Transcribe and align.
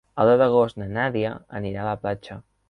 El 0.21 0.29
deu 0.29 0.37
d'agost 0.41 0.79
na 0.83 0.87
Nàdia 0.95 1.35
anirà 1.61 1.85
a 1.85 1.91
la 1.91 1.95
platja. 2.07 2.41